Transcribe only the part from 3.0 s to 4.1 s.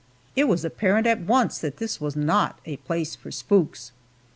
for spooks!